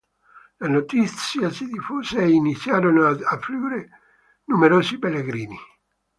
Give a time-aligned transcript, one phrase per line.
[0.57, 3.89] La notizia si diffuse e iniziarono ad affluire
[4.45, 5.59] numerosi pellegrini.